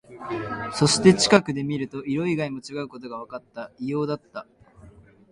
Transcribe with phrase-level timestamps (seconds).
[0.73, 3.71] そして、近くで見ると、色以外も違うことがわかった。
[3.77, 4.47] 異様だった。